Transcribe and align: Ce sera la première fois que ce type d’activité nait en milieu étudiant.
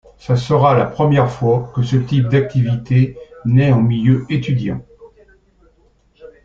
Ce 0.17 0.35
sera 0.35 0.75
la 0.75 0.87
première 0.87 1.29
fois 1.29 1.71
que 1.75 1.83
ce 1.83 1.95
type 1.97 2.27
d’activité 2.27 3.19
nait 3.45 3.71
en 3.71 3.83
milieu 3.83 4.25
étudiant. 4.31 4.81